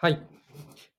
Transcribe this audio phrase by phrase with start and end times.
[0.00, 0.22] はい。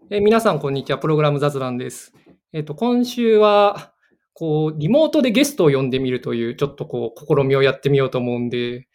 [0.09, 0.97] え皆さん、こんにちは。
[0.97, 2.11] プログラム雑談です。
[2.51, 3.93] えっ、と、今週は、
[4.33, 8.89] こう、リモートでゲストを呼んでみるという、ちょっとこう、試みをやってみようと思うんで、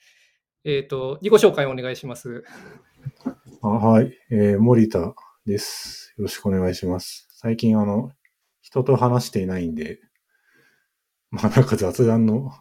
[0.62, 2.45] えっ、と、自己紹介をお願いします。
[3.62, 5.14] あはい、えー、森田
[5.46, 6.12] です。
[6.18, 7.27] よろしくお願いします。
[7.30, 8.12] 最近、あの、
[8.61, 10.00] 人と話していないんで、
[11.30, 12.52] まあ、なんか雑談の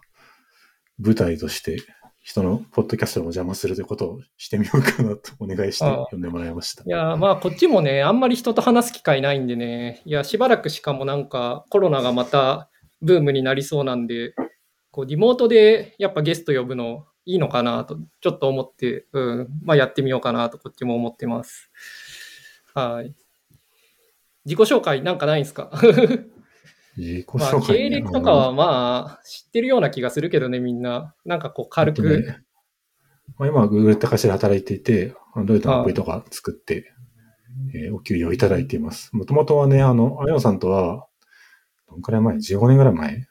[0.98, 1.76] 舞台として、
[2.24, 6.84] 人のポッドキャストの邪魔するということをしてみようかなとお願いして呼んでもらいました。
[6.86, 12.70] いや、まあ、こっちもね、あんまり人と話す機会ないんでね、いや、しばらくしかもなんかコロナがまた
[13.02, 14.36] ブームになりそうなんで、
[14.92, 21.70] こうリモートでやっぱゲスト呼ぶのいいのかなと、ちょっと思って、うん、まあ、やってみようかなと、こっちも思ってます。
[22.74, 23.14] はい。
[24.46, 25.72] 自己紹介なんかないんですか？
[27.34, 31.16] まあ、経歴とかはまあ、知ってるような気がするけどね、みんな。
[31.26, 32.22] なんかこう、軽く。
[32.22, 32.44] ね、
[33.38, 36.94] まあ、今は Google って会社で働いていて、どういったアプリとか作って、
[37.74, 39.16] えー、お給料いただいています。
[39.16, 41.08] もともとはね、あの、あやさんとは、
[41.90, 43.28] どんくらい前 ?15 年ぐらい前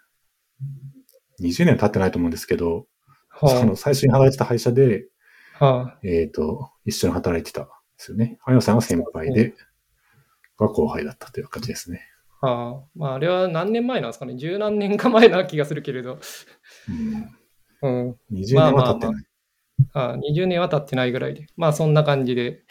[1.40, 2.86] ?20 年経ってないと思うんですけど、
[3.28, 5.06] はあ、その最初に働いてた会社で、
[5.58, 8.38] はあ、えっ、ー、と、一緒に働いてたんですよね。
[8.44, 9.54] あやさんが先輩で、
[10.58, 12.11] が後輩だったという感じですね。
[12.42, 14.36] ああ、まあ、あれは何年前なんですかね。
[14.36, 16.18] 十何年か前な気がするけれど。
[17.82, 18.10] うん。
[18.10, 19.24] うん、20年は経ってない。
[19.94, 21.46] まあまあ、ああ20年は経ってないぐらいで。
[21.56, 22.64] まあ、そんな感じで。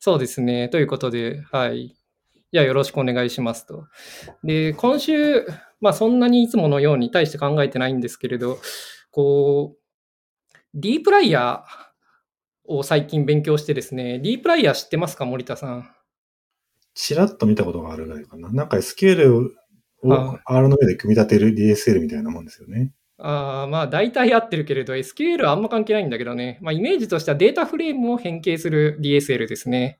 [0.00, 0.68] そうですね。
[0.68, 1.96] ということで、はい。
[2.52, 3.86] じゃあ、よろしくお願いしますと。
[4.44, 5.46] で、今週、
[5.80, 8.58] まあ、そんなにいつものように大して考えてないんですけれど、
[9.10, 15.90] こう、ディープライヤーを最近勉強してですね、ディープライヤー知ってますか、森田さん？
[16.94, 18.50] ちらっと見たことがあるぐらいかな。
[18.50, 19.50] なんか SQL
[20.02, 22.92] を R の上で組み立てる DSL みたいなもんですよね。
[23.18, 26.58] あまあ大体合ってるけれど、SQL はあんま関係ないんだけどね。
[26.62, 29.98] まあイメージとしてはデータフレームを変形する DSL ですね。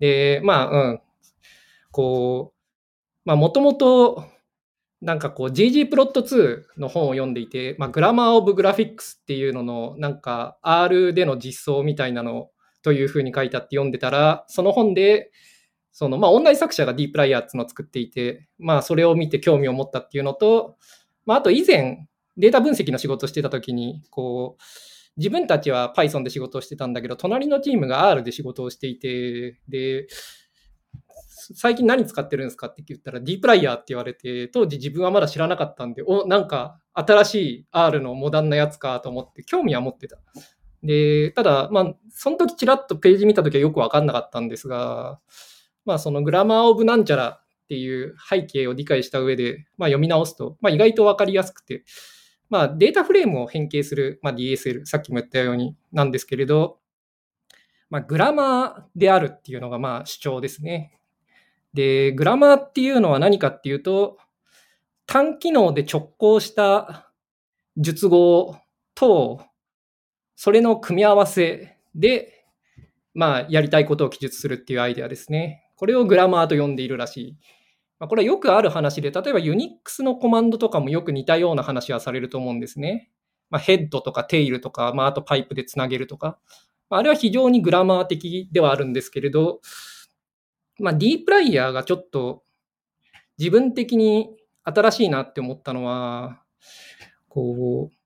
[0.00, 1.00] で、まあ、うん。
[1.90, 2.58] こう、
[3.24, 4.24] まあもともと、
[5.00, 12.48] なんかこう GG プロット2の本を読んでいて、まあ、グラマーオブグラフィックスっていうのの、なんか R での実装みたいなの
[12.82, 15.30] というふうに書いてあって読んでたら、その本で、
[15.96, 20.76] その、まあ、同じ作者がディープライヤーっていうのを作っていて、まあ、それを見て興味を持ったっていうのと、
[21.24, 24.62] まあ、あと以前、データ分析の仕事をしてた時に、こう、
[25.16, 30.08] 自分たちは Python で仕事をしてたんだけど、隣のチームが R で仕事をしていて、で、
[31.54, 40.18] 最近何使ってるんですかって言ったら、ディープライヤーって言われて、当時自分はまだ知らなかったんで、お、なんか新しい R のモダンなやつかと思って興味は持ってた。
[40.82, 45.20] で、ただ、まあ、その時ちらっとページ見た時はよくわかんなかったんですが、
[45.84, 51.84] まあ、そのグラマーオブなんちゃらっていう背景を理解した上で、まあ、読み直すと、まあ、意外とわかりやすくて、
[52.50, 56.78] まあ、データフレームを変形する、まあ、DSL、さっきも言ったようになんですけれど、
[57.90, 60.98] まあ、グラマーであるっていうのがまあ主張ですね。
[61.74, 64.18] で、グラマーっていうのは何かっていうと、
[65.06, 67.10] 単機能で直行した
[67.76, 68.56] 述語
[68.94, 69.44] と、
[70.36, 72.46] それの組み合わせで、
[73.14, 75.63] まあ、やりたいことを記述するっていうアイデアですね。
[75.76, 77.36] これをグラマーと呼んでいるらしい。
[77.98, 83.10] まあ、これはよくある話で、例えば Unix のコマンドとかもよく似たような話はされると思うんですね。
[83.50, 86.38] まあ、ヘッドとかテイルとか、まあ、あとパイプでつなげるとか。
[86.90, 89.60] あれは非常にグラマー的ではあるんですけれど、
[90.78, 92.42] まあ、D プライヤーがちょっと
[93.38, 94.28] 自分的に
[94.64, 96.42] 新しいなって思ったのは、
[97.28, 98.03] こう、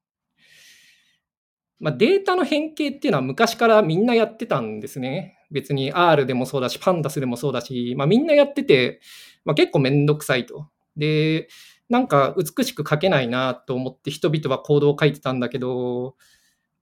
[1.81, 5.39] まあ、データの変形っていうのは昔からみんなやってたんですね。
[5.51, 9.01] 別に R でもそうだし、パンダスでもそうだし、まあ、みんなやってて、
[9.45, 10.69] まあ、結構めんどくさいと。
[10.97, 11.49] で、
[11.89, 16.17] なんか美しく書けないなと思って人々はコードを書いてたんだけど、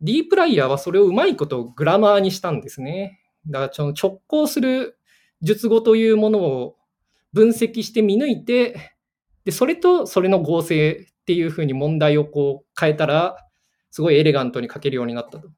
[0.00, 3.20] D プライヤーはそれをうまいことグラマーにしたんですね。
[3.46, 4.98] だからその直行する
[5.42, 6.76] 術語というものを
[7.32, 8.96] 分析して見抜いて、
[9.44, 13.45] で、それとそれの合成っていうふうに問題をこう変えたら、
[13.90, 15.48] すごいエレガントに書けるようになったと。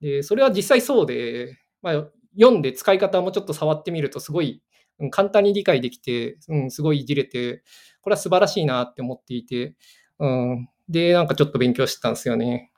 [0.00, 2.04] で、それは実際そうで、まあ、
[2.38, 4.62] 読んで使い方もちょっと触ってみるとすごい
[5.10, 7.62] 簡単に理解できて、うん、すごいいじれて、
[8.02, 9.76] これは素晴らしいなって思っていて、
[10.18, 12.70] うん、で、なんかちょっと勉強してたんですよね。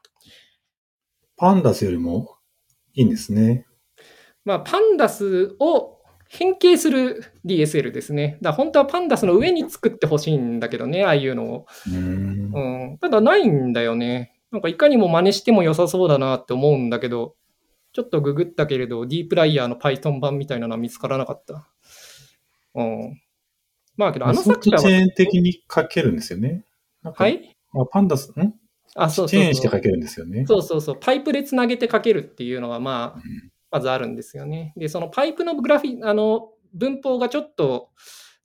[1.36, 2.36] パンダスよりも
[2.94, 3.66] いいんですね。
[4.44, 5.98] まあ、パンダスを
[6.28, 8.38] 変形する DSL ですね。
[8.40, 11.66] だから本当はパンダスの上に作ってほしいんだけどね、ああいうのを。
[11.88, 14.35] うんうん、ただないんだよね。
[14.52, 17.34] なんかいかにも真似しても良さそうだなって思うんだけど、
[17.92, 21.68] ちょっとググったけれど、ディープライヤーの Python 版みたいなのは見つからなかった。
[22.74, 23.22] うん。
[23.96, 24.82] まあけど、あの作者は。
[24.82, 26.64] チェーン的に書けるんですよね。
[27.02, 28.54] はい、まあ、パンダス、ん？
[28.94, 30.44] あ、そうそうチェーンして書けるんですよね。
[30.46, 30.98] そうそうそう。
[31.00, 33.22] パイプでつなげて書けるっていうのは、まあ、うん、
[33.70, 34.74] まずあるんですよね。
[34.76, 37.90] で、そのパイプのグラフィあの文法がちょっと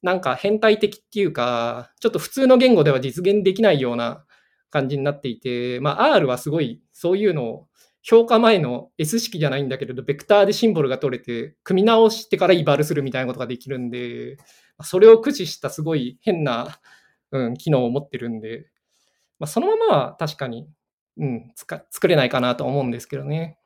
[0.01, 4.23] なんか変態的っていうか、ちょっと普通の言語では実現できないような
[4.71, 7.67] 感じになっていて、まあ、R はすごいそういうのを
[8.01, 14.37] 評価前の S 式じゃないんだけれど、ベクターでシンボルが取れて、組み直してからイバルするみたいなことができるんで、
[14.81, 16.79] それを駆使したすごい変な、
[17.31, 18.65] うん、機能を持ってるんで、
[19.37, 20.67] まあ、そのままは確かに、
[21.17, 23.59] うん、作れないかなと思うんですけどね。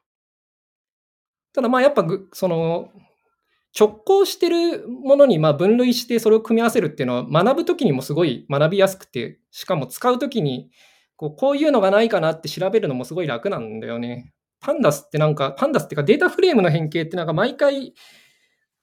[1.54, 2.90] ただまあやっぱその
[3.78, 10.69] 直行してるものにま分類してそれを組み合わせるっていうのは学ぶときにもすごい学びやすくて、しかも使うときに
[11.17, 14.33] こうこういうのがないかなって調べるのもすごい楽なんだよね。
[14.59, 17.94] パンダスってなんか、パンダスっていうかデータフレームの変形ってなんか毎回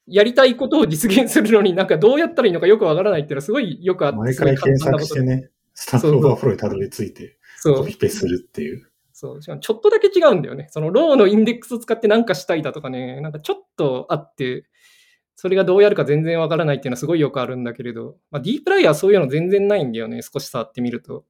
[0.06, 4.18] やりたいことを実現するのになんかどうやったらいいのかよくわからないっていうのはすごいよくあって。
[4.18, 8.88] 毎回検索してね、スタンドオーバーフローにたどり着いて、コピペするっていう。
[9.12, 9.42] そう。
[9.42, 10.68] しかもちょっとだけ違うんだよね。
[10.70, 14.66] そのローのインデックスを使って何かしたいだとかね、なんかちょっとあって、
[15.36, 20.20] それがどうやるか全然わからないっていうのはすごいよくあるんだけれど、まあ、ディープライヤーはそういうの全然ないんだよね。
[20.22, 21.24] 少し触ってみると。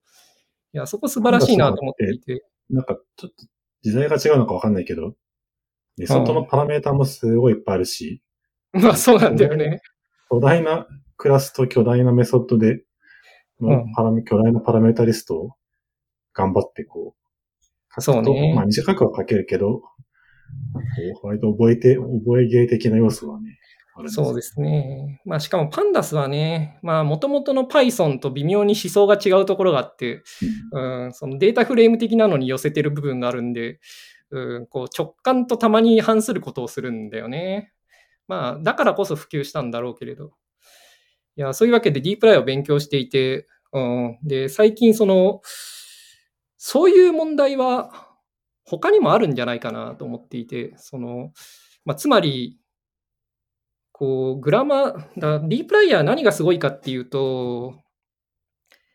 [0.74, 2.44] いや、そこ素晴らしいなと思っていて。
[2.70, 3.44] なんかちょっと
[3.82, 5.14] 時代が違うのかわかんないけど、
[5.96, 8.22] メソッドのパラメータもすごいいっぱいあるし。
[8.72, 9.80] まあそうなんだよね。
[10.30, 10.86] 巨大な
[11.16, 12.84] クラスと巨大なメソッドで、
[13.60, 15.50] のパラメ、うん、巨大なパラメータリストを
[16.32, 19.82] 頑張ってこう、書くと、ね、まあ短くは書けるけど、
[21.22, 23.58] 割と覚えて、覚え芸的な要素はね、
[24.06, 25.20] そうですね。
[25.24, 30.22] まあしかもパンダスはね、まあもともとの Python と微妙に思想が違うところがあって、
[30.72, 33.80] うん、そのデータフレーム的なのに寄せてる部分があるんで、
[34.30, 37.72] うん、こう直感とたまに反することをするんだよね。
[38.28, 40.32] まあだからこそ普及したんだろうけれど。
[41.36, 45.40] いや、そういうわけでディープライを勉強していて、うん、で、最近その、
[46.58, 48.12] そういう問題は
[48.64, 51.32] 他にもあるんじゃないかなと思っていて、その、
[51.84, 52.58] まあ、つまり、
[53.92, 57.74] こう、グラマー、だディープライヤー何がすごいかっていうと、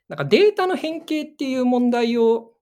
[0.09, 2.53] なんかデータの変形っていう問題を、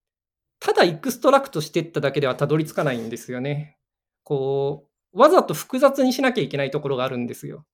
[0.60, 3.78] ただ extract していっただけではたどり着かないんですよね。
[4.24, 7.66] こう、わざと複雑にしなきゃいけないところがあるんですよ。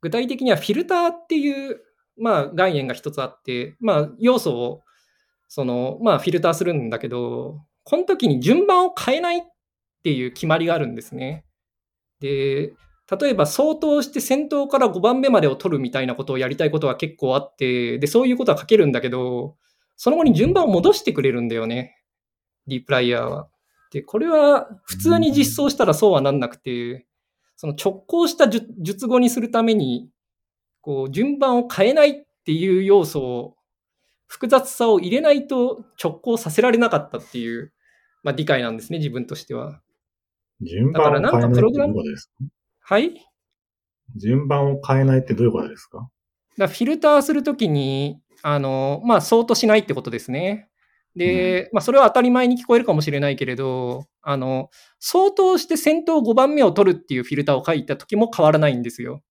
[0.00, 1.80] 具体的にはフィルターっていう、
[2.16, 4.82] まあ、概念が一つあって、まあ、要素を、
[5.48, 9.42] その、まあ、フィルターするんだけど、この時に順番を変えないっ
[10.02, 11.44] ていう決まりがあるんですね。
[12.20, 12.74] で、
[13.10, 19.56] 例えばソートして先頭から5番目までを取るみたいなことをやりたいことは結構あって、で、そういうことは書けるんだけど、
[19.96, 21.96] その後に順番を戻してくれるんだよね。
[22.66, 23.48] ディープライヤーは。
[23.90, 27.06] で、これは普通に実装したらそうはなんなくて、
[27.56, 30.10] その直行した術後にするために、
[30.82, 33.56] こう、順番を変えないっていう要素を、
[34.26, 37.72] 複雑さを入れないと直行させられなかったっていう、
[38.22, 39.80] まあ理解なんですね、自分としては。
[40.60, 42.44] 順番を変えないってどうですか？
[42.90, 43.22] はい？
[44.16, 46.08] 順番を変えないってどういうことですか？
[46.56, 50.70] だフィルターするときに、あの、まあ、相当しないってことですね。
[51.14, 54.70] で、うん、まあ、それは当たり前に聞こえるかもしれないけれど、あの、
[55.00, 59.22] 相当して先頭5番目を取るっていうフィルターを書いたときも変わらないんですよ。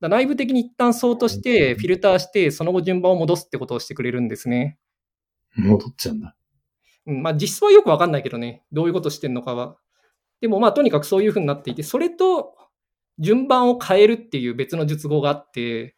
[0.00, 4.78] だ内部的に一旦相当して、フィルターして、その後順番を戻すってことをしてくれるんですね。
[5.56, 6.34] 戻っちゃうんだ。
[7.06, 9.76] うん、まあ、実装はよくわかんないけどね、どういうことしてんのかは。
[10.40, 12.54] でも、まあ、とにかくそういうふうになっていて、それと、
[13.18, 15.96] 順番を変えるっていう別の術語があって、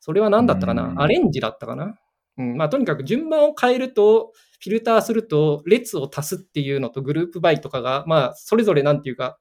[0.00, 1.98] それは何だったかな、アレンジだったかな？
[2.36, 9.38] うん、まあとにかく順番を変えると、フィルターすると列を足すっていうのとグループバイとかが、まあそれぞれなんていうか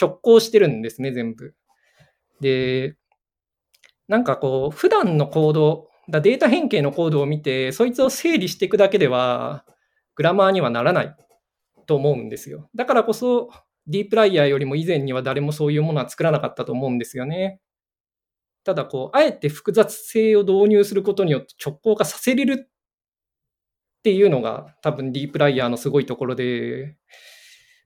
[0.00, 1.54] 直行してるんですね、全部。
[2.40, 2.96] で、
[4.08, 9.64] なんかこう、普段のコード、だデータ変形のコードを見て、そいつを整理していくだけでは、
[10.14, 11.16] グラマーにはならない
[11.86, 12.68] と思うんですよ。
[12.74, 13.50] だからこそ、
[13.86, 17.60] ディープライヤーよりも以前には誰もそういうものは作らなかったと思うんですよね。
[18.64, 22.70] ただこう、あえて複雑性を導入することによって直行化させれるっ
[24.02, 26.96] ていうのが多分ディープライヤーのすごいところで、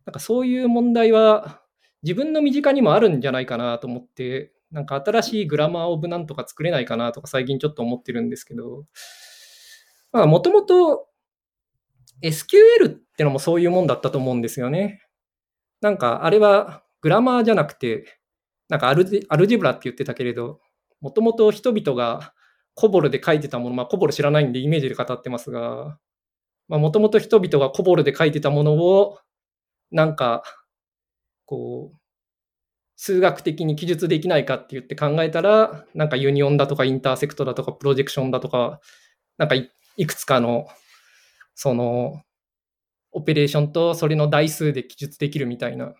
[0.07, 1.63] なんかそういう問題は
[2.03, 8.85] 自分の身近にもあるんじゃないかなと思って、なんか新しいグラマーオブなんとか作れないかなとか最近ちょっと思ってるんですけど、
[10.13, 11.09] まあもともと
[12.23, 15.03] SQL ってのもそういうもんだったと思うんですよね。
[15.81, 18.19] なんかあれは grammar じゃなくて、
[18.69, 20.61] なんかアルジ algebra って言ってたけれど、
[21.01, 22.35] もともと人々が
[22.75, 25.99] COBOL で書いてたもの、まあ COBOL 知らないんでイメージで語ってますが、
[26.69, 29.19] まあもともと人々が COBOL で書いてたものを、
[29.93, 30.43] なんか、
[31.47, 31.99] こう、
[32.97, 38.81] 数学的に記述できないかって言って考えたら、なんか union だとか intersect だとか projection だとか、
[39.39, 39.71] なんかい
[40.07, 40.67] くつかの、
[41.55, 42.23] その、
[43.13, 45.95] オペレーションとそれの台数で記述できるみたいな。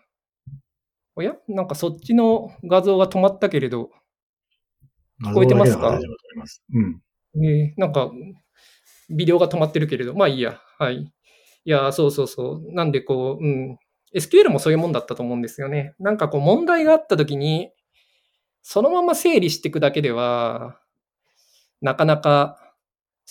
[1.15, 1.35] おや？
[1.47, 3.89] なんかそっちの画像が止まったけれど、
[5.23, 5.99] 聞こえてますか？
[6.73, 7.01] うん。
[7.43, 8.11] えーなんか、
[9.09, 10.61] ビデオが止まってるけれど、まあいいや。
[10.77, 11.11] はい。
[11.65, 12.73] いや、そうそうそう。
[12.73, 13.77] なんでこう、うん。
[14.15, 15.93] SQL もそういうもんだったと思うんですよね。
[15.99, 17.71] なんかこう問題があったときに、
[18.61, 20.79] そのまま整理していくだけでは、
[21.81, 22.68] なかなか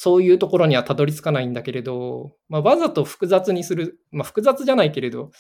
[0.01, 5.33] そういうところにはたどり着かないんだけれど、まあ、わざと複雑にする、まあ、複雑じゃないけれど、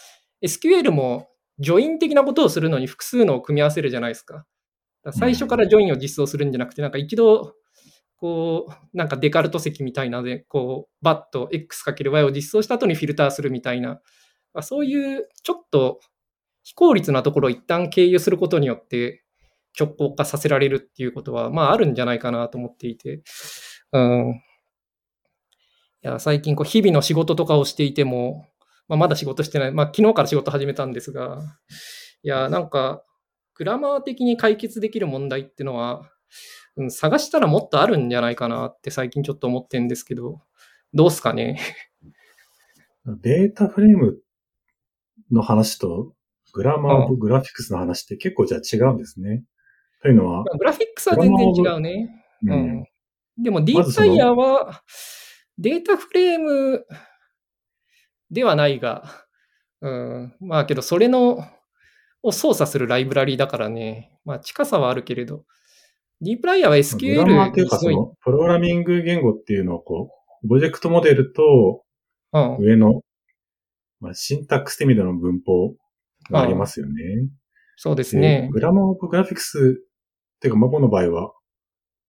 [0.45, 1.29] SQL も
[1.61, 4.45] ジョイン的なことをするのに複数のを組み合わせるじゃないですか。
[5.05, 7.55] か最初からジョインを実装するんじゃなくて、なんか一度、
[8.17, 14.01] こう、なんかデカルト積みたいなので、こう、バッと x×y を実装した後にフィルターするみたいな、
[14.55, 16.01] まあそういうちょっと
[16.65, 19.23] 非効率なところを一旦経由することによって
[19.79, 23.23] 直行化させられるっていうことは、まああるんじゃないかなと思っていて、
[23.93, 24.48] うん。
[26.05, 28.49] いや、最近こう日々の仕事とかをしていても、
[28.89, 31.41] まあ、まだ仕事してない、まあ昨日から仕事始めたんですが、
[32.23, 33.05] いや、なんか、
[33.55, 36.09] グラマー的に解決できる問題っていうのは、
[36.77, 40.41] うん、探したらもっとあるんじゃないかなって最近ちょっと思ってるんですけど、
[40.95, 41.61] どうすかね？
[43.21, 44.21] データフレーム
[45.33, 46.15] の話と、
[46.53, 49.45] グラマーオブグラフィックスの話って結構じゃあ違うんですね。
[50.03, 52.25] というのは、グラフィックスは全然違うね。
[52.47, 52.85] ううんん。
[53.37, 54.83] でも D プライヤーは
[55.59, 56.87] データフレーム
[58.31, 59.05] ではないが、
[59.81, 60.35] うん。
[60.41, 61.39] まあけどそれの
[62.23, 64.19] を操作するライブラリだからね。
[64.25, 65.45] まあ近さはあるけれど。
[66.21, 67.79] D プライヤーは SQL っていうか。
[67.79, 70.11] その、プログラミング言語っていうのをこ
[70.43, 71.85] う、オブジェクトモデルと
[72.33, 72.57] うん。
[72.59, 73.03] 上の、
[74.01, 75.75] まあ、シンタックスって意味での文法
[76.31, 76.93] がありますよね。
[77.77, 78.49] そうですでね。
[78.53, 79.81] グラマーオブグラフィックス
[80.37, 81.33] っていうか、マボの場合は、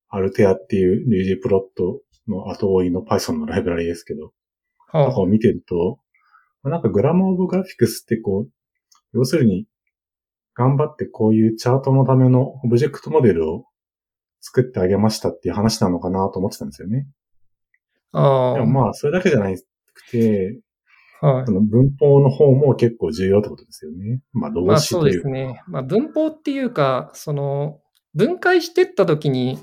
[0.09, 4.33] アルテアっていう UG プロットの後追いの Python のライブラリですけど、
[4.91, 5.99] はとかを見てると、
[6.63, 8.49] まあなんかグラマーオブグラフィックスってこう、
[9.13, 9.65] 要するに、
[10.55, 13.65] 頑張ってこういうチャートのためのオブジェクトモデルを
[14.41, 17.07] 作ってあげましたっていう話なのかなと思ってたんですよね。
[18.11, 20.59] ああでもまあ、それだけじゃなくて、
[21.21, 24.21] はいその文法の方も結構重要ってことですよね。
[24.31, 25.29] まあ、動まあそう詞というか。
[25.29, 25.61] ですね。
[25.67, 27.81] まあ文法っていうか、その
[28.15, 29.59] 分解していったときに、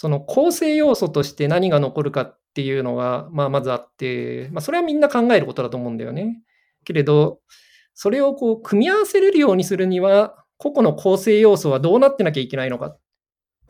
[0.00, 6.40] その構成要素として何が残るかっていうのが、まあまずあって、まあそれはみんな考えることだと思うんだよね。
[6.84, 7.40] けれど、
[7.94, 12.98] それをこう組み合わせれるようにするには、個々の構成要素はどうなってなきゃいけないのかっ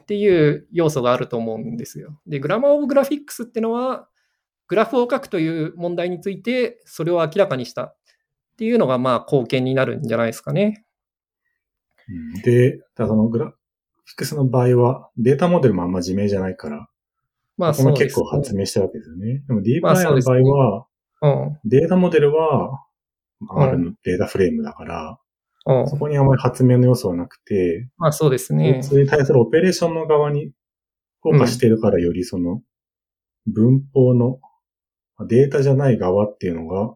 [0.04, 2.20] ていう要素があると思うんですよ。
[2.26, 4.06] で、グラマーオブグラフィックスってのは、
[4.66, 7.96] グラフを書くという問題について、それを明らかにしたっ
[8.58, 10.84] ていうのが、まあ、貢献になるんじゃないですかね。
[12.44, 13.54] で、そのグラ
[14.08, 16.88] フィックスの場合は、データモデルもあんま自明じゃないから、
[17.58, 19.44] まあ、ここもそうです、結構発明したわけですよね。
[19.46, 20.86] でも D プまあライアの場合は、
[21.20, 21.58] うん。
[21.68, 22.84] データモデルは、
[23.40, 25.18] ん R のデータフレームだから、
[25.66, 25.98] うんそ。
[25.98, 28.82] こにあまり発明の要素はなくて、まあ、そうですね。
[28.82, 30.52] それに対するオペレーションの側に
[31.20, 32.62] フォーカスしているから、よりその、
[33.46, 34.38] 文法の
[35.28, 36.94] データじゃない側っていうのが、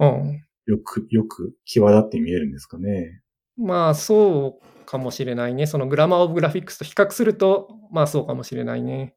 [0.00, 0.42] うん。
[0.66, 3.22] よく、よく際立って見えるんですかね。
[3.56, 5.66] まあ、そうかもしれないね。
[5.66, 9.14] そのグラマーオブグラフィックスと比較すると、まあ、そうかもしれないね。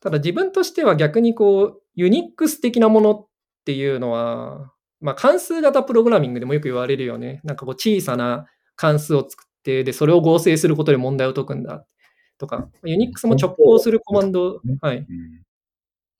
[0.00, 3.26] ただ自分としては逆にこう、ユニックス的なものっ
[3.64, 7.40] ていうのは、まあ、関数型プログラミングでもよく言われるよね。
[7.44, 11.84] なんかこう、小さな関数を作って、で、それを合成することで問題を解くんだ。
[12.38, 14.98] とか、ユニックスも直行するコマンドね、はい。
[14.98, 15.06] うん。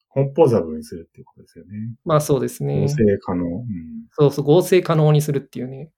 [0.09, 1.95] コンポーザブルにするっていうことですよね。
[2.05, 2.81] まあそうですね。
[2.83, 3.45] 合成可能。
[3.45, 3.65] うん。
[4.11, 5.91] そうそう、合成可能にするっていうね。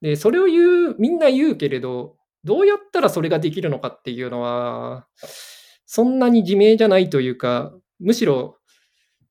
[0.00, 5.06] で、それを言う、みんな言うけれど、どうやったらそれができるのかっていうのは、
[5.86, 8.58] そんなに自明じゃないというか、むしろ、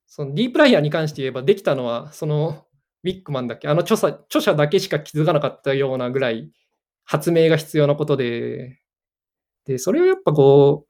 [0.05, 2.65] その D プライヤーに関して言えばできたのは、その
[3.03, 6.51] ウィックマンだっけ、あの著者著者だけしか気づかなかったようなぐらい
[7.05, 8.79] 発明が必要なことで、
[9.65, 10.87] で、それをやっぱこ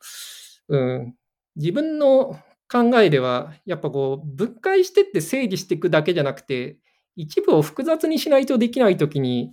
[0.69, 1.15] う、うん、
[1.55, 2.39] 自分の
[2.71, 6.77] 考えでは、やっぱこう、分解してって整理していくだけじゃなくて、
[7.15, 9.51] 一部を複雑にしないとできないときに、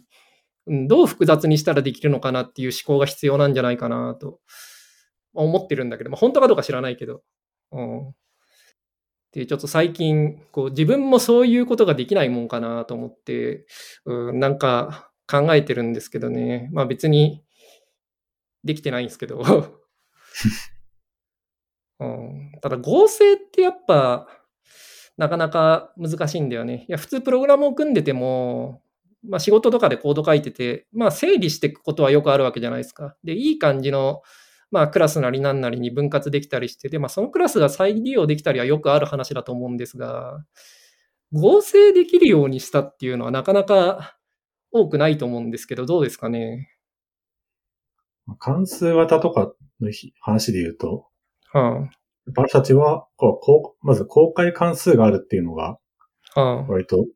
[0.67, 4.41] どう複雑にしたらできるのかなっていう思考が必要なんじゃないかなと
[5.35, 7.23] 思ってるんだけど、まあ、本当かどうか知らないけど。
[7.73, 8.15] うん、
[9.33, 13.67] で、ちょっと最近、こう自分もそういうことができないもんかなと思って、
[14.05, 16.71] うん、なんか考えてるんですけどね。
[16.73, 17.45] まあ別に
[18.65, 19.43] できてないんですけど。
[21.99, 24.29] うん、ただ合成ってやっぱ
[25.17, 26.85] なかなか難しいんだよね。
[26.89, 28.83] いや普通プログラムを組んでても、
[29.29, 33.17] まあ、仕事とかでコード書いてて、まあ、整理していくことはよくあるわけじゃないですか。
[33.25, 34.23] で、いい感じの、
[34.71, 40.45] まあ、クラスなりなんなりに分割できたりして、で、まあ、そのクラスが再利用できたりはよくある話だと思うんですが、
[41.33, 44.17] 合成できるようにしたっていうのはなかなか
[44.71, 46.71] 多くないと思うんですけど、どうですかね？
[48.39, 49.91] 関数型とかの
[50.21, 51.07] 話で言うと、
[51.53, 51.89] は
[52.27, 55.79] 私たちはこうこう、まず公開関数があるっていうのが、
[56.69, 57.07] 割と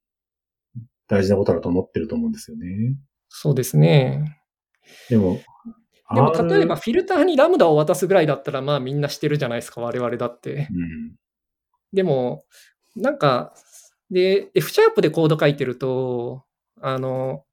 [1.11, 2.97] 大事なことだと思ってると思うんですよね。
[3.29, 4.39] そうですね。
[5.09, 5.41] でも、
[6.15, 10.69] でも例えばフィルターにラムダを渡すぐらいだったら、まあみんなしてるじゃないですか、我々だって。
[10.71, 11.17] うん。
[11.93, 12.45] でも、
[12.95, 13.55] なんか、
[14.09, 16.45] で、F シャープでコード書いてると、
[16.81, 17.45] あの、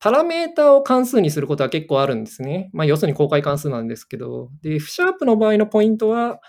[0.00, 2.70] パラメータを関数にすることは結構あるんですね。
[2.74, 6.40] まあ、要するに公開関数なんですけど、で、F シャープの場合のポイントは、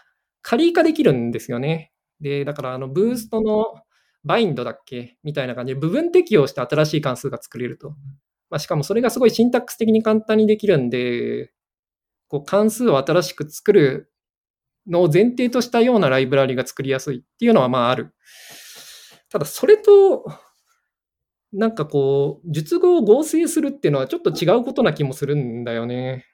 [0.42, 1.92] 仮化できるんですよね。
[2.20, 3.75] で、だから、あの、ブーストの
[4.23, 5.17] バインドだっけ？
[5.23, 7.95] みたいな感じで、部分適用して新しい関数が作れると。
[8.49, 11.51] まあ、しかもそれがすごいシンタックス的に簡単にできるんで、
[12.27, 14.11] こう関数を新しく作る
[14.88, 18.13] のを前提としたようなライブラリが作りやすいっていうのはまあある。
[19.29, 20.25] ただそれと、
[21.51, 26.25] なんかこう、述語を合成するっていうのはちょっと違うことな気もするんだよね。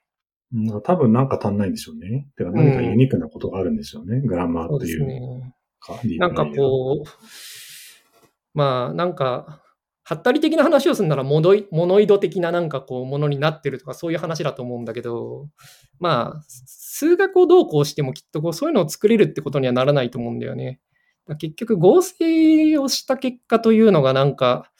[0.53, 2.27] うん多分なんか足んないんでしょうね。
[2.37, 4.21] てか何かユニークなことがあるんでしょうね。
[4.21, 5.53] グラマーっていうですね。
[5.79, 5.99] か。
[6.17, 7.09] なんかこう、
[8.55, 9.62] まあなんか、
[10.07, 15.47] はったり的な話をするならモノイド的ななんかこうものになってるとかそういう話だと思うんだけど、
[16.00, 20.79] まあ数学をどうこうしてもきっとこうそういうのを作れるってことにはならないと思うんだよね。
[21.39, 24.71] 結局合成をした結果というのがなんか、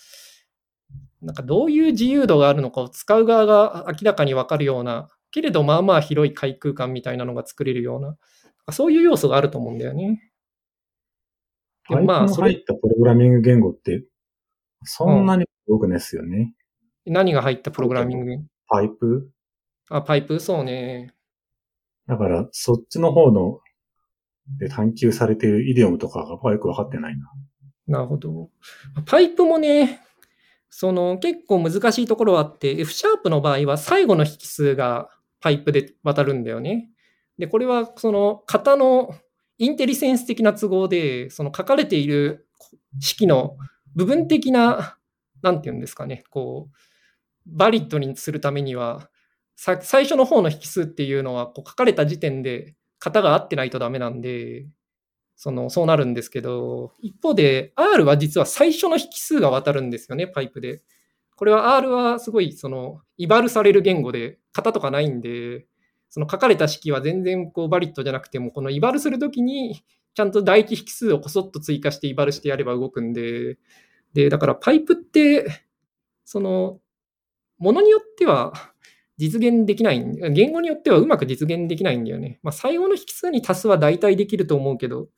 [1.24, 8.16] なんかどういう自由度があるのかを使う側が明らかにわかるような、けれどまあまあ広い開空間みたいなのが作れるような、
[8.72, 10.22] そういう要素があると思うんだよね。
[11.90, 14.04] でパイプのもまあそれ入ったプログラミング言語って、
[14.84, 16.54] そんなに多くないですよね。
[17.06, 18.32] 何が入ったプログラミング？
[18.68, 19.30] パイプ？
[19.90, 20.40] あ、パイプ？
[20.40, 21.14] そうね。
[22.08, 23.60] だから、そっちの方の、
[24.60, 27.32] で探求されているイディオムとかがよくわかってないな。
[27.88, 28.50] なるほど。
[29.06, 30.02] パイプもね、
[30.70, 35.10] その結構難しいところはあって、F シャープの場合は最後の引数が
[35.42, 36.90] パイプで渡るんだよね。
[37.38, 39.16] で、これはその型の
[39.58, 42.48] インテリセンス的な都合で、その書かれている
[43.00, 43.58] 式の
[43.96, 44.98] 部分的な、
[45.42, 46.76] なんていうんですかね、こう、
[47.46, 49.10] バリッドにするためには、
[49.56, 54.68] 最初の方の引数っていうのはこう書かれた時点で型が合ってないとダメなんで、
[55.38, 60.82] そのそうなるんですけど、一方で R は実は最初の引数が渡るんですよね、パイプで。
[61.36, 65.68] これは R はすごいその eval される言語で型とかないんで、
[66.10, 73.58] その書かれた式は全然こう valid じゃなくても、この eval するときにちゃんと第一引数をこそっと追加して eval してやれば動くんで、
[74.14, 75.46] で、だからパイプって、
[76.24, 76.80] その、
[77.58, 78.54] ものによっては
[79.18, 82.40] 実現できない、言語によってはうまく実現できないんだよね。
[82.44, 85.10] まあ、最後の引数に足すは大体できると思うけど、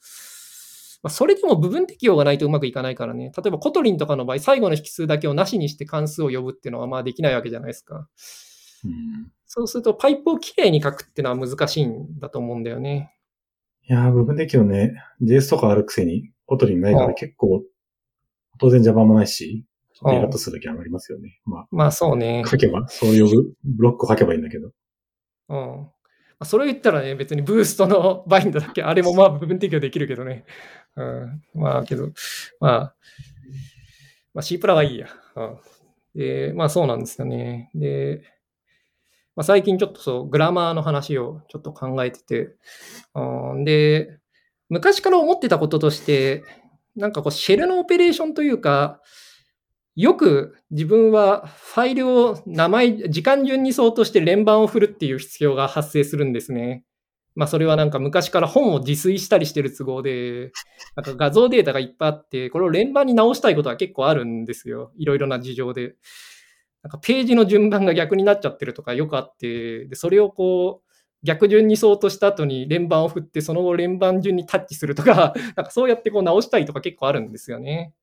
[1.04, 3.32] まあ、それでも部分適用がないとうまくいかないからね。
[3.38, 8.08] 例えば Kotlin とかの場合、最後の引数だけをなしにして関数を呼ぶっていうのはまあできないわけじゃないですか。
[8.84, 13.16] うん、そうするとパイプをきれいに書くっていうのは難しいんだと思うんだよね。
[13.90, 14.94] いやー、部分的よね。
[15.24, 17.64] JS とかあるくせに、コトリンないかあら結構、
[18.60, 19.66] 当然邪魔もないし、
[19.96, 21.40] ちょっとイあラッとする時はありますよね。
[21.46, 22.50] ままあそうねあ、。
[22.50, 24.70] 書けば、そう呼ぶ、ブロックを書けばいいんだけど。
[25.50, 25.56] うん。
[25.56, 25.90] ま
[26.40, 30.46] あそれを言ったらね、別にブーストのバインドだけ、あれもまあ部分適用できるけどね。
[30.96, 31.42] うん。
[31.56, 32.12] まあけど、
[32.60, 32.96] まあ、
[34.36, 35.08] まあ C プラはいいや。
[35.36, 35.58] うん。
[36.14, 37.72] で、まあそうなんですよね。
[37.74, 38.22] で、
[39.38, 42.56] まあ、最近ちょっとそう、グラマーの話をちょっと考えてて、
[43.64, 44.18] で、
[44.68, 46.44] 昔から思ってたこととして、
[46.96, 49.00] なんかこう、シェルのオペレーションというか、
[49.96, 56.84] よく自分はファイルを名前、時間順に相当して連番を振るっていう必要が発生するんですね。
[57.36, 60.52] まあそれはなんか昔から本を自炊したりしてる都合で、
[60.96, 64.92] なんか画像データがいっぱいあって、これを連番に直したいことは結構あるんですよ。
[64.98, 65.96] いろいろな事情で。
[66.88, 77.94] なんかページの順番が逆になっちゃってるとかよくあって、でそれをこう、逆順に相当した後に連番を振って、その後連番順にタッチするとか、 なんかそうやってこう直したいとか結構あるんですよね。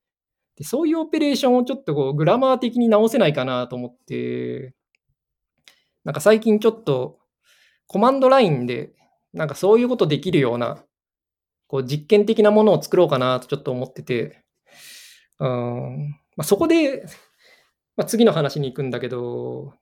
[0.56, 4.74] でそういうオペレーションをちょっとこうグラマー的に直せないかなと思って、
[6.04, 7.18] なんか最近ちょっと
[7.86, 8.92] コマンドラインで
[9.32, 10.84] なんかそういうことできるような
[11.68, 14.44] こう実験的なものを作ろうかなとちょっと思ってて、
[15.40, 17.06] うんまあ、そこで、
[17.96, 19.74] まあ、次の話に行くんだけど、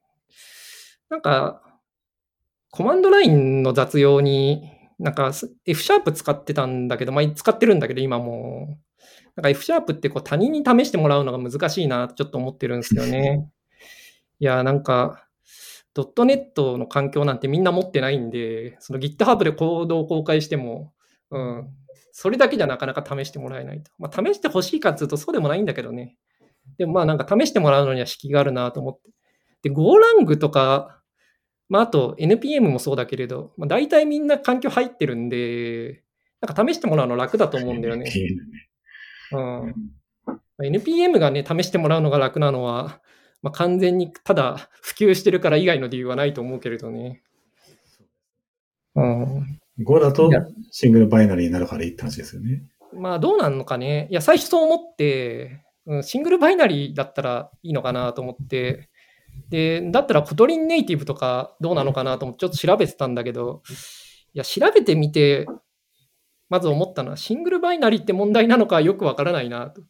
[1.08, 1.62] なんか
[2.70, 4.62] コマンドラインの雑用に
[4.98, 5.32] なんか
[5.66, 8.78] F シャープ使ってたんだけど、まあ、使ってるんだけど今も
[9.36, 13.48] なんか F シャープってこう他人に試してもらうのが難しいなとちょっと思ってるんですよね。
[14.40, 15.28] いや、なんか、
[15.94, 20.92] ドットネットの環境なんてみんな持ってないんで、その GitHub でコードを公開しても、
[21.30, 21.68] うん、
[22.12, 23.90] それだけじゃなかなか試してもらえないと。
[23.98, 26.16] まあ、試してほしいかっていうとそうでもないんだけどね。
[26.78, 29.10] でもまあなんか試してもらうのには敷居があるなと思って。
[29.62, 31.00] で、ゴーラングとか、
[31.68, 36.02] まああと NPM もそうだけれど、まあ、大体みんな環境入ってるんで、
[36.40, 38.12] なんか試してもらうの楽だと思うんだよね。
[39.32, 39.74] うん。
[40.64, 43.00] NPM がね、試してもらうのが楽なのは、
[43.42, 47.22] まあ、完全にただ普及してるから以外の理由はないと思うけれどね。
[48.94, 49.60] うん。
[49.80, 50.30] 5だと
[50.70, 52.62] single binary になるからいいって話ですよね。
[52.94, 54.06] まあどうなんのかね。
[54.10, 58.88] いや、最初そう思って、うん、 single binary だったらいいのかなと思って、
[59.48, 63.62] で、だったら Kotlin Native とかどうなのかなと思ってちょっと調べてたんだけど、
[64.34, 65.46] いや、調べてみて、
[66.48, 69.82] まず思ったのは、 single binary って問題なのかよくわからないなと。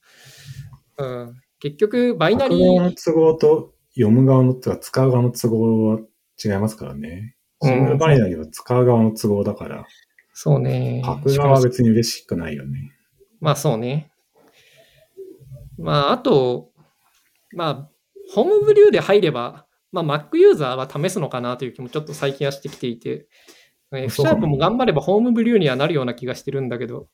[0.98, 2.80] うん、結局、バイナリー。
[2.80, 5.98] の都合と読む側の、使う側の都合は
[6.42, 7.34] 違いますからね。
[7.62, 9.86] シングルバイナリーは使う側の都合だから。
[10.34, 11.02] そうね。
[11.04, 12.92] 書く側は別に嬉しくないよね。
[13.40, 14.11] まあそうね。
[15.78, 16.70] まああと、
[17.54, 17.90] まあ、
[18.34, 23.26] ホームブリューで入れば、まあ Mac ユーザーは試すのかなという気もちょっと最近はしてきていて、
[23.92, 27.08] F シャープも頑張ればホームブリューにはなるような気がしてるんだけど、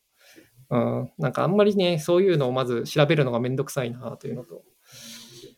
[0.70, 4.62] うん、なんかあんまりね、そういうのをまず調べるのがめんどくさいなというのと、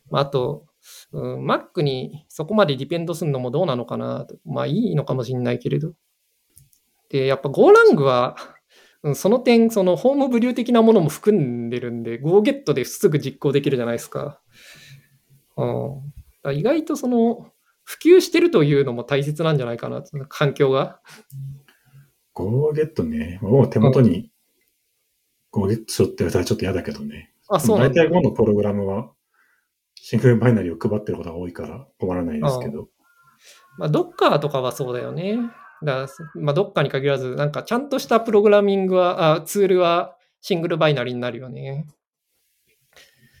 [0.09, 0.65] まあ、あと、
[1.11, 4.37] うん、Mac にそこまでディペンドするのもどうなのかなと。
[4.45, 5.93] まあいいのかもしれないけれど。
[7.09, 8.45] で、やっぱ GoLang は、うん、
[9.15, 14.39] その点、そのホームブリュー的なものも含んでるんで、GoGet ですぐ実行できるじゃないですか。
[15.57, 17.51] うん、意外とその、
[17.83, 21.01] 普及してるというのも大切なんじゃないかな、環境が。
[22.35, 24.31] GoGet ね、もう手元に
[25.51, 27.33] GoGet しょって言われたらちょっと嫌だけどね。
[27.49, 28.03] あ、そうなんだ。
[28.03, 29.11] 大体 Go のプログラムは
[29.95, 32.89] シングルバイナリーを配ってることが多いから困らないですけど。
[33.77, 35.37] まあ、ドッカーとかはそうだよね。
[35.83, 41.87] だまあ、どっかに限らず、なんかちゃんとしたプログラミングは、あツールはシングルバイナリーになるよね。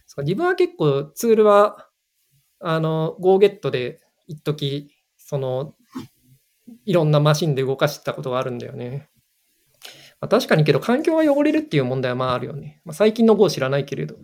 [0.07, 1.87] そう自分は結構ツールは、
[2.59, 5.75] あの、 go get で一時その、
[6.85, 9.09] いろんなマシンで動かしたことがあるんだよね。
[10.19, 12.81] まあ、確かにけど、環境が汚れるっていう問題はまああるよね。
[12.83, 14.15] まあ、最近の Go 知らないけれど。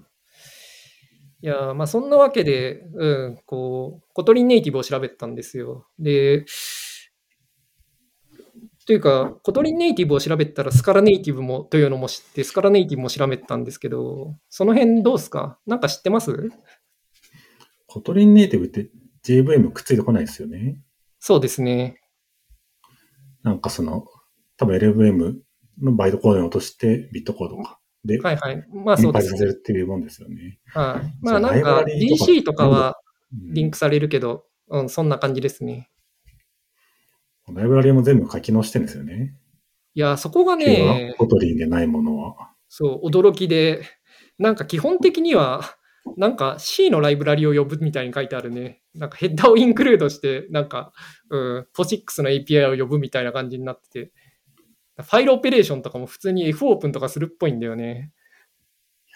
[1.41, 5.88] いや、まあそんなわけで、うん、こう、 Kotlin Native を調べてたんですよ。
[5.99, 6.45] で、
[8.88, 15.60] というか、 Kotlin Native を調べたら Scala Native もというのも知って、 Scala Native も調べてたんですけど、その辺どうですか？
[15.67, 16.50] なんか知ってます？
[17.86, 18.89] Kotlin Native って
[19.26, 20.82] JVM くっついてこないですよね。
[21.19, 22.00] そうですね。
[23.43, 24.06] なんかその、
[24.56, 25.36] 多分 LLVM
[25.82, 27.82] のバイトコードに落としてビットコードか。
[28.06, 28.65] で、はいはい。
[28.73, 29.32] まあそうです、ね。
[29.32, 30.60] させるっていうもんですよね。
[30.67, 31.13] はい。
[31.21, 32.95] まあなんか DC とかは
[33.34, 35.89] リンクされるけど、うん、そんな感じですね。
[37.53, 39.36] ライブラリも全部書き直してるんですよね。
[39.93, 42.51] いや、そこがね、コトリンでないものは。
[42.67, 43.83] そう、驚きで、
[44.38, 45.62] なんか基本的には、
[46.15, 48.81] なんか C のライブラリを呼ぶみたいに書いてあるね。
[48.93, 50.93] なんかヘッダーを include して、なんか、
[51.29, 54.12] うん、POSIX の API を呼ぶみたいな感じになってて、
[54.97, 58.12] ファイルオペレーションとかも普通に F オープンとかするっぽいんだよね。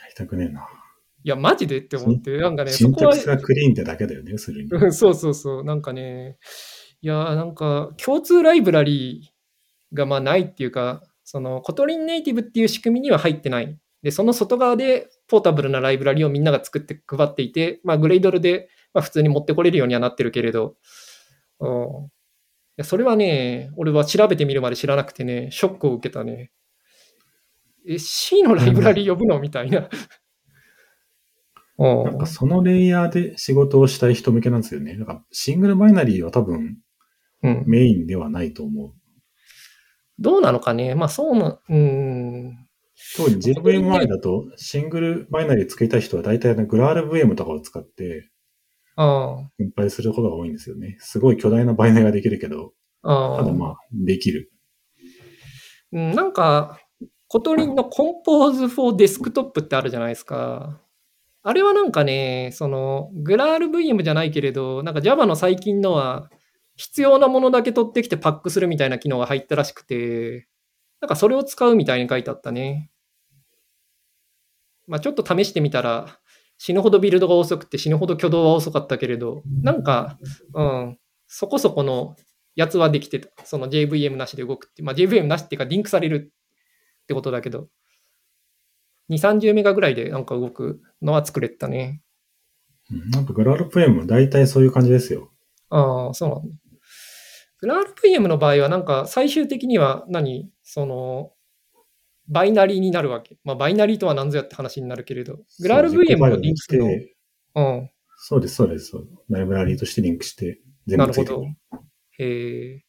[0.02, 0.68] やりたくねえな。
[1.24, 4.70] いや、マジでって思って、なんかね、 syntax が clean ってだけだよね、それに。
[4.92, 5.64] そうそうそう。
[5.64, 6.38] なんかね、
[7.02, 13.78] いや、なんか、共通ライブラリーがまあないっていうか、その、 Kotlin Native っていう仕組みには入ってない。
[14.04, 20.76] で、その外側でポータブルなライブラリをみんなが作って配っていて、まあ、グレイドルで、まあ、普通に持ってこれるようにはなってるけれど、
[21.60, 22.10] うん、い
[22.78, 26.52] やそれはね、俺は調べてみるまで知らなくてね、ショックを受けたね。
[27.88, 29.90] え、C のライブラリ呼ぶのみたいな。
[31.78, 34.94] なんかそのレイヤーで仕事をしたい人向けなんですよね。
[34.94, 36.78] なんかシングルバイナリーは多分
[37.42, 38.86] メインではないと思う。
[38.88, 38.94] うん、
[40.20, 40.96] どうなのかね？
[40.96, 42.68] まあそうな、うん。
[43.18, 48.30] 当時 JVMI だとシングルバイナリー作りたい人は大体グラール VM とかを使って
[48.96, 50.98] 分配することが多いんですよね。
[51.00, 52.74] すごい巨大なバイナリーができるけど、
[53.04, 54.52] ただまあ、できる。
[55.92, 56.80] なんか、
[57.28, 60.80] コトリンのコンポーズ for デスクトップってあるじゃないですか。
[61.42, 66.30] あれはなんかね、その、グラール VM じゃないけれど、なんか Java の最近のは、
[66.82, 70.48] 必要なものだけ取ってきてパックするみたいな機能が入ったらしくて、
[71.00, 72.90] なんかそれを使うみたいに書いてあったね。
[74.88, 76.20] まあちょっと試してみたら、
[76.58, 80.18] 死ぬほどビルドが遅くて死ぬほど挙動は遅かったけれど、なんか、
[80.56, 82.16] うん、そこそこの
[82.56, 83.30] やつはできてた。
[83.46, 84.82] その JVM なしで動くって。
[84.82, 86.34] まあ JVM なしっていうかリンクされる
[87.04, 87.68] ってことだけど、
[89.12, 92.02] 2、30メガぐらいでなんか動くのは作れたね。
[93.12, 95.32] なんかグラル VM も大体そういう感じですよ。
[95.70, 96.44] ああ、そうなんだ。
[96.44, 96.61] グ
[97.68, 100.50] ラル VM の場合はなんか最終的には何？
[100.64, 101.32] その
[102.28, 103.38] バイナリーになるわけ。
[103.44, 106.88] まあ、バイナリーとは何ぞやって話になるけれど、グラール VM のリンクの、
[107.56, 107.90] うん。
[108.18, 108.94] そうです、そうです。
[109.30, 111.38] ライブラリーとしてリンクして全部ついてる。
[111.40, 111.84] なるほど。
[112.20, 112.84] へえ。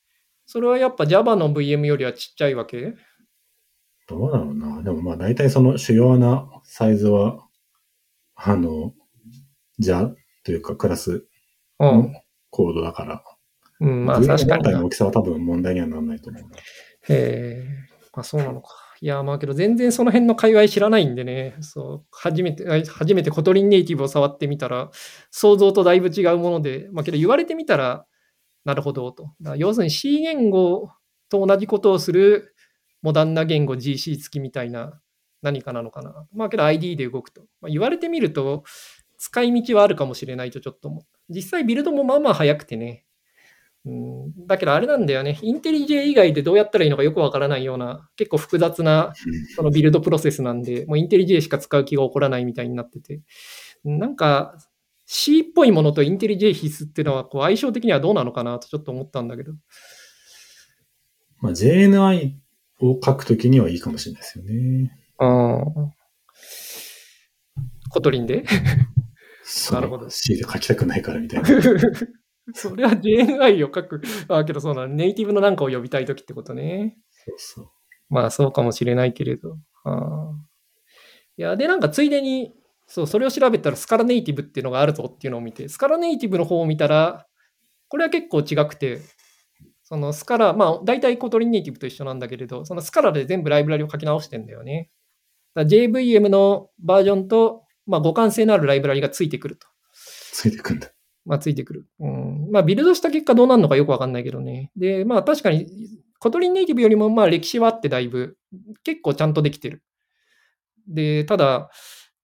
[0.46, 2.94] それはやっぱ Java の VM よりはちっちゃいわけ？
[4.06, 4.82] どうだろうな。
[4.82, 7.46] でもまあ大体その主要なサイズは、
[8.35, 8.94] あの、
[9.78, 10.11] jar
[10.44, 11.26] というかクラス
[11.80, 12.12] の
[12.50, 13.24] コードだから。
[13.83, 14.73] うん、まあ確かに。
[14.73, 16.42] の大きさは多分問題にはならないと思う。
[16.42, 16.47] へ
[17.09, 17.64] え。
[18.14, 18.68] まあそうなのか。
[19.01, 24.90] いや、まあけど全然その辺の界隈知らないんでね、そう、初めて、初めて Kotlin Native を触ってみたら、
[25.33, 28.07] 想像とだいぶ違うもので、まあけど言われてみたら、
[28.64, 29.33] なるほどと。
[29.57, 30.92] 要するに C 言語
[31.29, 32.55] と同じことをする
[33.03, 35.01] モダンな言語 GC 付きみたいな
[35.42, 36.27] 何かなのかな。
[36.33, 37.42] まあけど ID で動くと。
[37.61, 38.62] まあ、言われてみると
[39.18, 41.05] 使い道はあるかもしれないとちょっと思う。
[41.29, 43.05] 実際ビルドもまあまあ早くてね。
[43.85, 45.38] うん、だけどあれなんだよね。
[45.42, 49.12] インテリジェ以外でどうやったらいいのかよくわからないような結構複雑な
[49.57, 53.21] そのビルドプロセスなんで、もうインテリジェしか使う気が起こらないみたいになってて。
[53.85, 54.57] なんか
[55.07, 59.53] C っぽいものとインテリジェ必須っていうのはこう相性的にはどうなのかなとちょっと思ったんだけど。
[61.40, 62.35] まあ、JNI
[62.81, 64.97] を書くときにはいいかもしれないですよね。
[65.18, 65.64] ああ。
[67.90, 68.45] Kotlin で？
[69.73, 70.09] なるほど。
[70.09, 71.49] C で書きたくないからみたいな。
[72.55, 74.02] それは JNI を書く。
[74.28, 76.98] あけどそうなネイティブのなんかを呼びたいときってことね。
[77.11, 77.68] そうそう。
[78.09, 79.59] まあそうかもしれないけれど。
[79.85, 80.33] あ
[81.37, 82.55] いや、で、なんかついでに、
[82.87, 87.26] そう、それを調べたら Scala Native っていうのがあるぞっていうのを見て、 Scala Native の方を見たら、
[87.88, 89.00] これは結構違くて、
[89.83, 94.90] その Scala、まあ大体 Kotlin Native と一緒なんだけれど、その Scala で全部ライブラリを書き直してんだよね。
[95.55, 99.66] JVM のバージョンと、まあ、互換性のあるライブラリがついてくると。
[99.94, 100.90] ついてくるんだ。
[101.24, 101.87] まあ、ついてくる。
[102.00, 102.48] うん。
[102.50, 104.70] まあ、ビルドした結果どうなるのかよくわかんないけどね。
[104.76, 105.66] で、まあ、確かに、
[106.18, 108.37] Kotlin Native よりも、まあ、歴史はあってだいぶ、
[108.85, 109.82] 結構ちゃんとできてる。
[110.88, 111.70] で、ただ、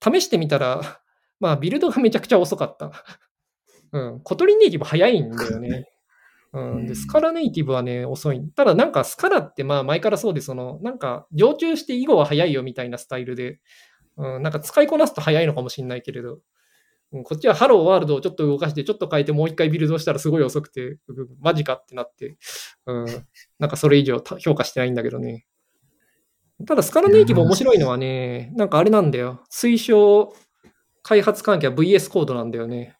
[0.02, 0.80] 試してみたら、
[1.40, 2.92] まあ、ビルドがめちゃくちゃ遅かった。
[3.92, 4.20] うん。
[4.20, 5.86] Kotlin Native 早いんだよね。
[6.52, 8.40] うん、で Scala Native はね、遅い。
[8.56, 13.60] ただなんか Scala ってまあ前からそうで、その、なんか常駐して以後は早いよみたいなスタイルで、
[14.16, 16.40] うん、なんか使いこなすと早いのかもしれないけれど、うん、
[17.10, 20.98] こっちはハローワールドをちょっと動かして、ちょっと変えてもう一回ビルドしたらすごい遅くて、
[21.40, 22.36] マジかってなって、
[22.86, 23.06] うん、
[23.58, 25.46] なんかそれ以上評価してないんだけどね。
[26.66, 29.44] ただ Scala Native 面白いのはね、なんかあれなんだよ。
[29.50, 30.34] 推奨
[31.02, 32.98] 開発関係は VS コードなんだよね。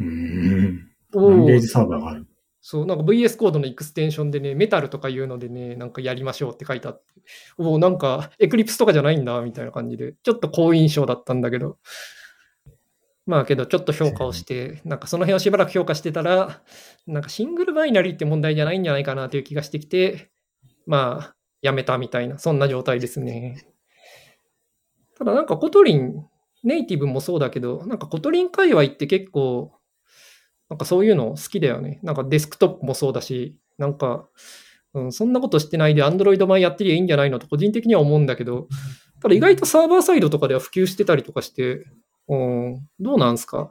[0.00, 0.90] うん。
[1.14, 2.26] ランゲージサーバーがある。
[2.60, 7.04] そう、なんか VS コードのエクステンションでね、メタルとかいうのでね、なんかやりましょうって書いてあって、
[7.58, 11.78] おなんかエクリプスとかじゃないんだ、みたいな感じで、ちょっと好印象だったんだけど、
[13.26, 16.62] まあけどちょっと評価をして、なんかその辺をしばらく評価してたら、
[17.06, 20.30] なんかシングルバイナリーって問題じゃないんじゃないかなという気がしてきて、
[20.86, 23.66] まあ、やめたみたいな、そんな状態ですね。
[25.16, 29.72] ただなんか Kotlin、Native もそうだけど、なんか Kotlin 界隈って結構、
[30.68, 32.00] なんかそういうの好きだよね。
[32.02, 34.28] なんかデスクトップもそうだし、なんか、
[34.92, 38.68] うん、そんなことしてないで Android 版やってりゃいいんじゃないのと個人的には思うんだけど、
[39.20, 41.84] ただ意外とサーバーサイドとかでは普及してたりとかして、
[42.28, 43.70] うん、どうなんすか？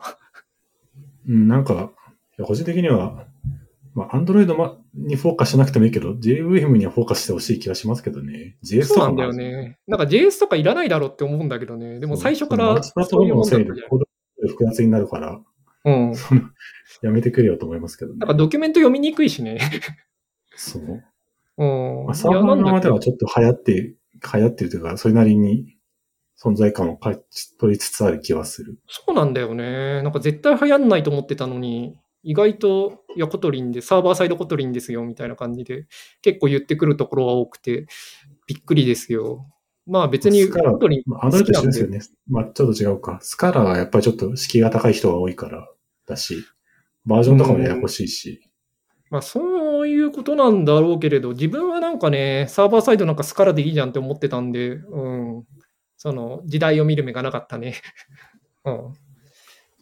[1.27, 1.91] うん、なんか、
[2.43, 3.27] 個人的には、
[3.93, 4.47] まあ、Android
[4.95, 8.57] にフォーカスしなくてもいいけど、JVM にはフォーカスしてほしい気がしますけどね。
[8.63, 8.93] JS とか。
[8.95, 9.77] そうなんだよね。
[9.87, 11.99] なんか JS とかいらないだろうって思うんだけどね。
[11.99, 12.73] でも最初から。
[12.73, 14.07] プラットフォームのせいでコード
[14.47, 15.39] 複雑になるから、
[15.85, 16.13] うん。
[17.03, 18.19] やめてくれよと思いますけどね。
[18.19, 19.59] なんかドキュメント読みにくいしね。
[20.55, 21.03] そう。
[21.57, 22.05] うん。
[22.05, 23.73] まあ、サーバー側ではちょっと流行って、
[24.33, 25.72] 流行ってるというか、それなりに
[26.43, 26.99] 存在感を
[27.59, 28.77] 取りつつある気はする。
[28.87, 30.01] そうなんだよね。
[30.03, 35.87] なんか絶対流行んないと思ってたのに、意外と、いや、 Kotlin で、サーバーサイド Kotlin ですよ、みたいな感じで、
[36.21, 37.87] 結構言ってくるところが多くて、
[38.47, 39.47] びっくりですよ。
[39.85, 41.25] まあ別に Kotlin 好きなんで。
[41.25, 41.99] Android ですよね。
[42.29, 43.19] まあちょっと違うか。
[43.21, 45.69] Scala はやっぱりちょっと敷居が高い人が多いから
[46.07, 46.37] だし、
[47.05, 48.49] バージョンとかもややこしいし。
[49.09, 55.07] まあそういうことなんだろうけれど、自分はなんかね、サーバーサイドなんか Scala でいいじゃんって思ってたんで、う
[55.39, 55.43] ん。
[55.97, 57.75] その時代を見る目がなかったね。
[58.65, 58.93] うん。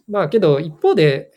[0.08, 1.32] まあけど一方で、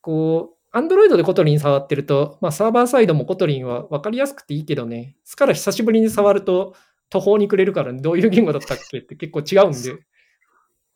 [0.00, 6.74] こう、 Android で Kotlin 触ってると、まあ、サーバーサイドも Kotlin は分かりやすくていいけどね、 Scala 久しぶりに触ると
[7.10, 9.90] 途方に暮れるから、ね、どういう言語だったっけって結構違うんで。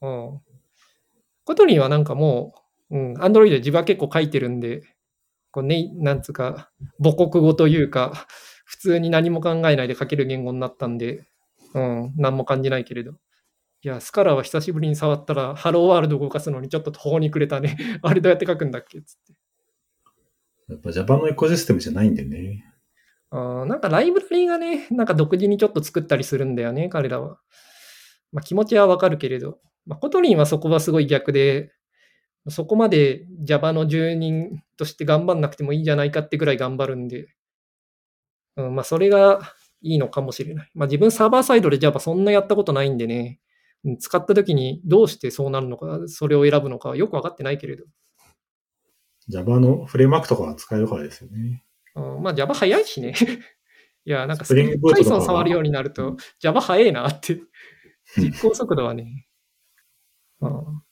[0.01, 0.41] うん。
[1.45, 2.55] Kotlin はなんかも
[2.91, 4.83] う、うん、 Android で自分は結構書いてるんで、
[5.51, 6.71] こうね、なんつうか、
[7.03, 8.27] 母国語というか、
[8.65, 11.27] 普通に何も考えないで書ける言語になったんで、
[11.75, 13.13] うん、何も感じないけれど。
[13.83, 17.77] いや、 Scala は久しぶりに触ったら、ハローワールド動かすのにちょっと途方に暮れたね。
[18.03, 19.35] あれどうやって書くんだっけつって。
[20.69, 22.65] やっぱ Java のエコシステムじゃないんでね。
[23.31, 27.39] あなんかライブラリーがね、なんか独自にちょっと作ったりするんだよね、彼らは。
[28.33, 31.73] まあ、気持ちはわかるけれど、まあ、 Kotlin はそこはすごい逆で、
[32.49, 37.29] そこまで Java の住人として頑張んなくてもいいんじゃないかってぐらい頑張るんで、
[38.57, 39.41] うん、まあそれが
[39.83, 40.71] いいのかもしれない。
[40.75, 43.41] まあ自分サーバーサイドで Java そんなやったことないんでね、
[43.99, 47.85] 使った時にどうしてそうなるのか、それを選ぶのかよくわかってないけれど。
[49.29, 51.65] Java のフレームワークとかは使えるからですよね。
[51.95, 53.15] うん、まあ Java 早いしね。
[54.05, 57.41] いや、なんか Python 触るようになると Java 早いなって
[58.17, 59.27] 実行速度はね。
[60.41, 60.83] うん、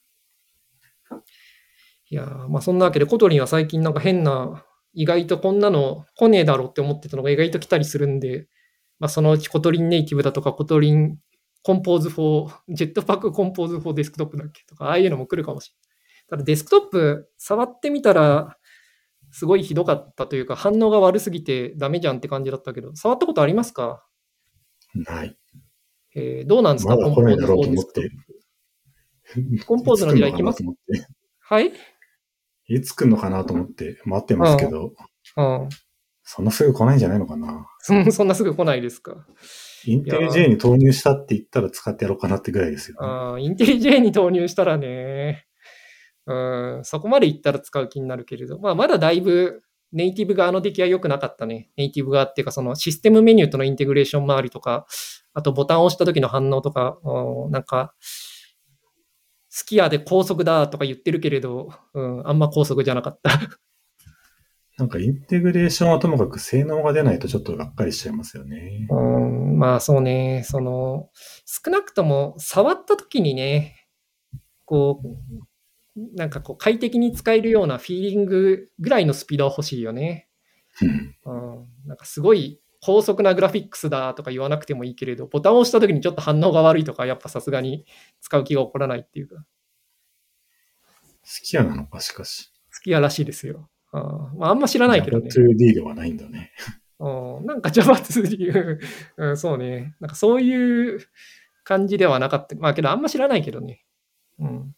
[2.09, 8.47] いや、まあそんなわけで Kotlin は最近なんか変な、意外とこんなの来ねえだろうって思ってたのが意外と来たりするんで、
[8.99, 11.17] まあそのうち Kotlin Native だとか Kotlin
[11.63, 15.85] Compose for、Jetpack Compose for Desktop だっけとか、ああいうのも来るかもしれない。
[16.29, 18.55] ただデスクトップ触ってみたら、
[19.31, 24.05] すごいひどかったというか、反応が悪すぎてダメじゃんって感じだったけど、触ったことありますか？
[24.93, 25.35] ない。
[26.13, 28.11] えー、どうなんですか、まだ来ないだろうと思って。
[29.65, 30.63] コンポーズの時代来ます？
[31.39, 31.73] はい。
[32.67, 32.81] い？
[32.81, 34.93] つ来るのかなと思って待ってますけど、
[35.35, 35.69] うん
[36.25, 37.67] そんなすぐ来ないんじゃないのかな。
[37.79, 39.25] そんなすぐ来ないですか。
[39.85, 45.45] インテリ J に投入したって言ったら使ってやろうかなってぐらいですよ、ね、あインテリ J に投入したらね、
[46.25, 46.33] う
[46.79, 49.61] ん、そこまでいったら使う気になるけれど、まあ、まだだいぶ
[49.91, 51.69] ネイティブ側の出来は良くなかったね。
[51.77, 54.87] ネイティブ側っていうか、そのシステムメニューとのインテグレーション周りとか、
[55.33, 56.97] あとボタンを押した時の反応とか、
[57.49, 57.93] なんか、
[59.49, 63.39] スキヤで高速だとか言ってるけれど、うん、あんま高速じゃなかった。
[64.77, 68.87] なんかインテグレーションはともかく性能が出ないとちょっとがっかりしちゃいますよね。
[68.89, 71.09] うん、まあそうね、その、
[71.45, 73.87] 少なくとも触った時にね、
[74.65, 75.45] こう、
[76.13, 80.27] なんかこう快適に使えるようなフィーリングぐらいのスピードは欲しいよね。
[80.81, 87.85] うん、なんかすごい高速なグラフィックスだとか言わなくてもいいけれど、ボタンを押した時にちょっと反応が悪いとか、やっぱさすがに
[88.21, 89.35] 使う気が起こらないっていうか。
[89.37, 89.45] 好
[91.43, 92.51] きやなのか、しかし。
[92.73, 93.69] 好きやらしいですよ。
[93.91, 95.29] あまあ、あんま知らないけどね。
[95.29, 96.51] Java2D ではないんだね。
[96.99, 98.79] うん、なんか Java2D、
[99.17, 99.95] うん、そうね。
[99.99, 100.99] なんかそういう
[101.63, 102.55] 感じではなかった。
[102.55, 103.83] まあけどあんま知らないけどね。
[104.39, 104.75] うん。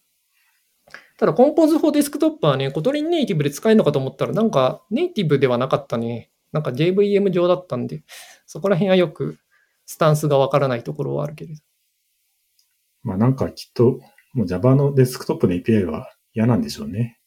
[1.18, 6.32] ただ、 Compose for Desktop はね、 Kotlin Native で使えるのかと思ったら、なんかネイティブではなかったね。
[6.52, 8.04] なんか JVM 上だったんで、
[8.46, 9.40] そこら辺はよく
[9.86, 11.62] スタンスがわからないところはあるけれど。
[13.04, 14.00] まあなんかきっと、
[14.34, 17.20] もう Java のデスクトップの API は嫌なんでしょうね。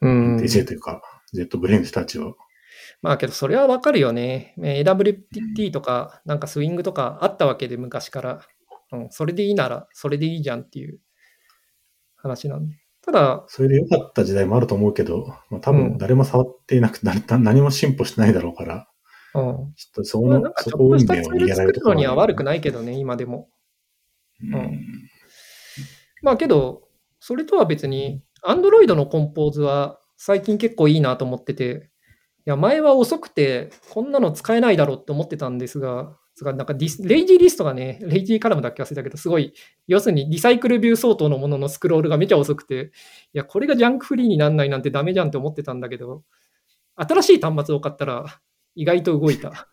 [0.00, 0.36] うん。
[0.36, 2.34] DJ というか、ジェットブレインの人たちは。
[3.02, 4.54] まあけど、それはわかるよね。
[4.58, 8.40] AWT とか、なんかスイングとかあったわけで、昔から。
[8.90, 10.98] うん、それでいいなら、それでいいじゃんっていう
[12.16, 12.74] 話なんで。
[13.02, 18.88] ただ、それで良かった時代もあると思うけど、まあ、多分誰も触っていなくて、うん、何も進歩してないだろうから、
[19.34, 23.48] うん、ちょっとその、まあ、そこ運命を逃げられるところには悪くないけどね、今でも。
[24.42, 24.84] うん。
[26.22, 26.88] まあけど、
[27.20, 31.90] それとは別に、Android の Compose は最近結構いいなと思ってて、
[32.44, 39.54] いや、前は遅くて、こんなの使えないだろうって思ってたんですが、なんかディス LazyList がね、 LazyColumn だっけ忘れたけど、すごい、
[39.86, 42.90] 要するに RecyclerView 相当のもののスクロールがめちゃ遅くて、
[43.32, 46.24] いや、これが jank free になんないなんてダメじゃんって思ってたんだけど、
[46.96, 48.40] 新しい端末を買ったら
[48.74, 49.68] 意外と動いた。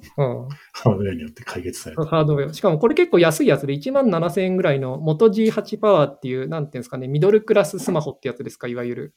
[0.16, 2.04] うん、ハードウェアによって解決された。
[2.04, 2.52] ハードウェア。
[2.52, 9.14] しかもこれ結構安いやつで1万7000円ぐらいの元 G8 パワーっていう、なんていうんですかね、ミドルクラススマホってやつですか、いわゆる。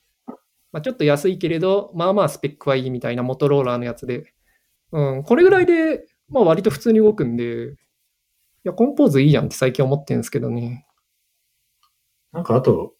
[0.71, 4.33] まあ、ちょっと安いけれど、まあまあスペックはいいみたいなモトローラーのやつで。
[4.91, 7.75] うん、これぐらいでまあ割と普通に動くんで、い
[8.63, 10.85] や、コンポーズいいじゃんって最近思ってるんですけどね。
[12.31, 12.93] なんかあと、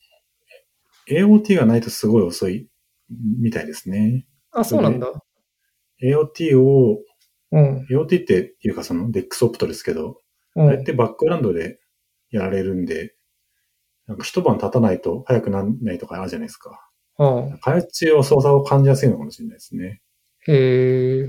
[1.09, 2.67] AOT がないとすごい遅い
[3.39, 4.25] みたいですね。
[4.51, 5.11] あ、そうなんだ。
[6.03, 6.99] AOT を、
[7.51, 10.17] うん、AOT っていうかその dexopt ですけど、
[10.55, 11.79] うん、あれってバックグラウンドで
[12.31, 13.15] やられるんで、
[14.07, 16.90] なんか一晩経たないと早くなんないとかあるじゃないですか。
[17.19, 17.59] うん。
[17.59, 20.01] 開発中を操作を感じやすいのかもしれないですね。
[20.47, 21.19] へ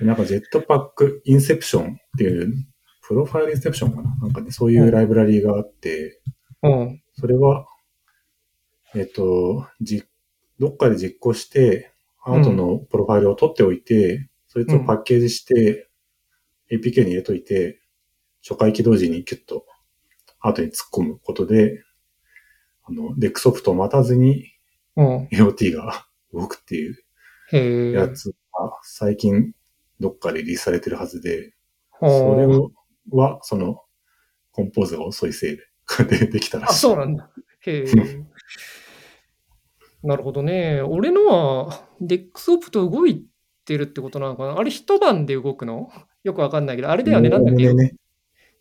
[0.00, 0.04] え。
[0.04, 2.54] なんか Jetpack Installer っていう、
[3.06, 4.16] プロファイルインセプションかな？
[4.22, 6.20] なんかね、そういうライブラリーがあって、
[6.62, 7.02] うん。
[7.18, 7.66] それは、
[8.94, 10.04] えっと、じ、
[10.58, 11.92] どっかで実行して、
[12.24, 15.88] ART のプロファイルを取っておいて、うん、そいつをパッケージして、
[16.70, 17.80] APK に入れといて、
[18.48, 19.66] 初回起動時にキュッと
[20.40, 21.82] ART に突っ込むことで、
[22.84, 24.46] あの、 dexopt を待たずに、
[24.96, 28.34] AOT が動くっていうやつが
[28.82, 29.52] 最近
[30.00, 31.54] どっかでリリースされてるはずで、
[32.00, 32.46] それ
[33.16, 33.82] は、その、
[34.50, 36.72] Compose が遅いせいでできたらしい。
[36.74, 37.30] あ、そうなんだ。
[37.60, 37.84] へえ。
[40.02, 40.82] なるほどね。
[40.82, 43.24] 俺のは、 dexopt 動い
[43.64, 44.58] てるってことなのかな？
[44.58, 45.92] あれ一晩で動くの？
[46.24, 47.94] よくわかんないけど、あれだよね、なんだっけ、ね、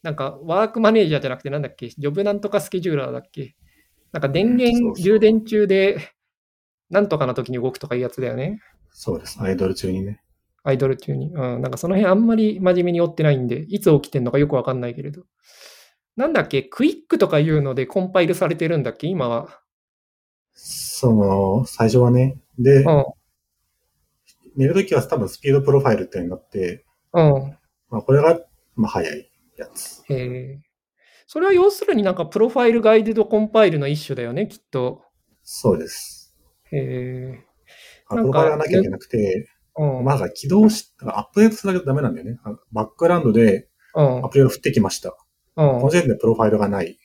[0.03, 1.89] なんか WorkManager じゃなくてなんだっけ？
[1.89, 3.55] Job なんとか Scheduler だっけ？
[4.11, 5.97] なんか電源充電中で
[6.91, 8.59] なんとかの時に動くとかいうやつだよね。
[8.91, 9.41] そうです。
[9.41, 10.21] アイドル中にね。
[10.63, 11.31] アイドル中に。
[11.33, 11.61] うん。
[11.61, 15.23] なんかその辺あんまり真面目に追ってないんで、いつ起きてんのかよくわかんないけれど。
[16.17, 16.61] なんだっけ？
[16.61, 19.07] クイックとかいうのでコンパイルされてるんだっけ？
[19.07, 19.61] 今は。
[20.53, 22.37] その、最初はね。
[22.59, 23.05] で、うん、
[24.57, 27.57] 寝るときは多分スピードプロファイルっていうのがあって、うん。
[27.89, 28.39] まあこれが、
[28.75, 30.03] まあ早いやつ。
[30.09, 30.61] へえ。
[31.25, 35.03] それは要するになんかプロファイルガイデドコンパイルの一種だよね、きっと。
[35.43, 36.20] そうです。
[36.71, 37.45] へえ。
[38.09, 42.39] プロファイルがなきゃいけなくて、うん、まだ起動し、アップデートしなきゃダメなんだよね。
[42.71, 45.15] バックグラウンドでアプリを振ってきました。
[45.55, 46.97] うん、この時点でプロファイルがない。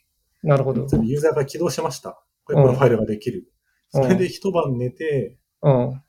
[0.43, 0.87] なるほど。
[1.03, 2.23] ユーザーが起動しました。
[2.45, 3.51] これプロファイルができる。
[3.91, 6.03] それで一晩寝て、うん、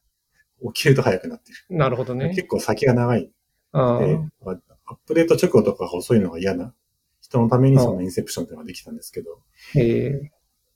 [0.74, 1.78] 起きると早くなってる。
[1.78, 2.30] なるほどね。
[2.30, 3.24] 結構先が長い。
[3.24, 3.30] で、
[3.74, 6.74] アップデート直後とかが遅いのが嫌な
[7.22, 9.41] 人のためにそのインセプションっていうのができたんですけど。
[9.76, 10.32] へえ。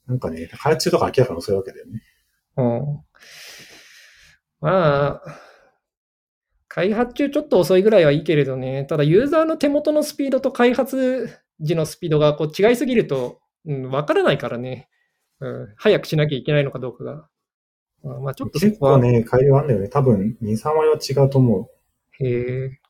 [0.07, 2.01] なんかね、開発中とか明らかに遅いわけだよね。
[2.61, 3.01] うん。
[4.61, 5.39] まあ、
[6.67, 14.87] 開発中ちょっと遅いぐらいはいいけれどね、ただユーザーの手元のスピードと開発時のスピードがこう違いすぎると、うん、わからないからね、
[15.39, 17.27] うん、早くしなきゃいけないのかどうかが。
[18.03, 19.87] まあ、ちょっと結構ね、改良あるんだよね。
[19.87, 21.69] 多分、2、3割は違うと思
[22.19, 22.25] う。
[22.25, 22.81] へえ。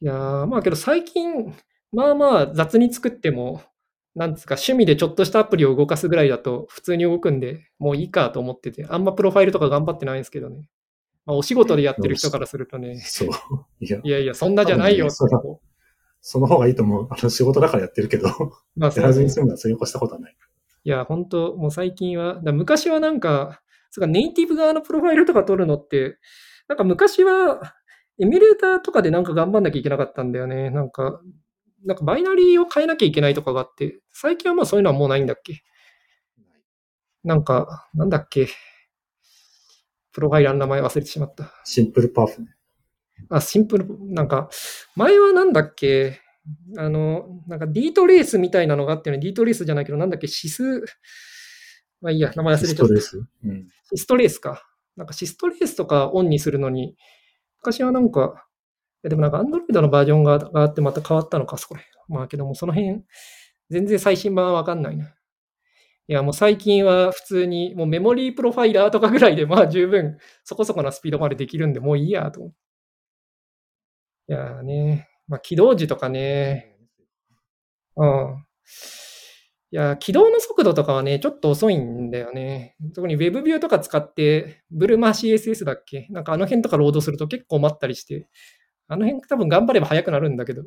[0.00, 1.54] いやまあけど最近、
[1.90, 3.62] まあまあ雑に作っても、
[4.14, 10.68] なんですか、趣味でちょっとしたアプリを動かすぐらいだと普通に動くんで、もういいかと思ってて、あんまプロファイルとか頑張ってないんですけどね。
[11.26, 13.00] まあ、お仕事でやってる人からするとね。
[13.00, 13.28] そう。
[13.80, 15.10] いやいやいや、そんなじゃないよ、ね、
[16.20, 17.08] その方がいいと思う。
[17.10, 18.28] あの仕事だからやってるけど、
[18.76, 20.36] まあ、やらずに済むのは通用したことはない。
[20.84, 26.18] いや、本当もう最近は、昔はなんか、そかネイティブ側のプロファイルとか取るのって、
[26.68, 27.74] なんか昔は、
[28.20, 30.70] エミュレーターとかでなんか頑張んなきゃいけなかったんだよね。
[30.70, 31.20] なんか、
[31.84, 35.62] なんかバイナリーを変えなきゃいけないとかがあって、最近はまあそういうのはもうないんだっけ？
[37.22, 38.48] なんか、なんだっけ？
[40.12, 41.52] プロファイラーの名前忘れてしまった。
[41.64, 42.48] シンプルパーフね。
[43.30, 44.48] あ、シンプル、なんか、
[44.96, 46.20] 前はなんだっけ？
[46.76, 50.84] あの、なんかディートレースみたいなのがあってね、ディートレースじゃないけど、なんだっけ、シス、
[52.00, 52.76] まあいいや、名前忘れちゃった。
[52.76, 54.62] シストレース、うん、シストレースか。
[54.96, 56.96] なんかシストレースとかオンにするのに、
[57.60, 58.34] 昔はなんか、や
[59.08, 61.82] でもなんか Android のバージョンがあってまた変わったのか、そこれ。
[62.08, 63.02] まあけどもその辺、
[63.70, 65.14] 全然最新版はわかんないな。
[66.06, 72.52] いやもう最近は普通にもうメモリープロファイラーとかぐらいでまあ十分そこそこなスピードまでできるんでもういいやと。
[74.28, 76.76] いやね、まあ起動時とかね、
[77.96, 78.44] うん。
[79.70, 82.76] いや、起動の速度とかはね、ちょっと遅いんだよね。
[82.94, 86.06] 特に Web ビューとか使って、ブルマ CSS だっけ？
[86.10, 88.28] なんかあの辺とかロードすると結構待ったりして、
[88.86, 90.62] あの辺多分頑張れば早くなるんだけど。
[90.62, 90.66] ウ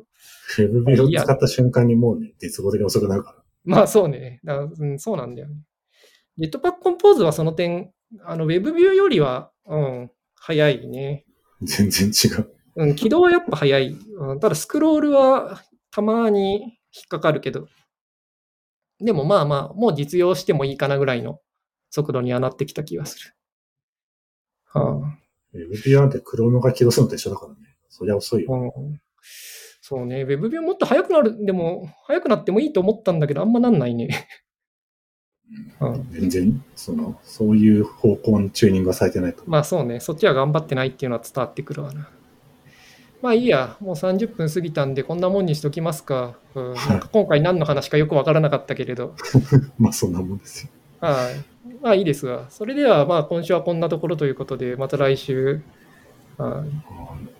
[0.58, 3.42] ェブビルを使った瞬間にもうね、絶望的に遅くなるから。
[3.64, 4.40] まあそうね。
[4.44, 5.56] だうん、そうなんだよね。
[6.36, 7.92] ジェットパックコンポーズはその点、
[8.24, 11.24] あの、ウェブビューよりは、うん、早いね。
[11.62, 12.50] 全然違う。
[12.76, 13.96] うん、起動はやっぱ早い。
[14.18, 17.66] うん、ただスクロールはたまに引っかかるけど。
[19.00, 21.40] でもまあまあ、もう実用してもいいかなぐらいの
[21.90, 23.34] 速度にはなってきた気がする。
[24.64, 25.18] はあ。
[25.54, 27.67] ウェブビューなんてクロームが起動するのと一緒だからね。
[27.88, 29.00] そりゃ遅いよ、うん。
[29.80, 34.28] そうね、ウェブビューもっと速くなる、でも、速くなってもいいと思ったんだけど、あんまなんないね。
[35.80, 39.42] うん、全然、その、そういう方向にチューニングはされてないと。
[39.46, 42.10] まあそうね、そっちは頑張ってないっていうのは伝わってくるわな。
[43.22, 46.36] まあいいや、もう30分過ぎたんで、こんなもんにしときますか。
[46.54, 49.14] うん、 なんか今回何の話かよくわからなかったけれど。
[49.78, 50.70] まあそんなもんですよ。
[51.00, 51.76] はい。
[51.80, 55.62] まあいいですが、それではまあ今週はこんなところということで、また来週。
[56.36, 57.37] はい。